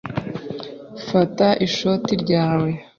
[1.07, 2.69] Fata ishoti ryawe.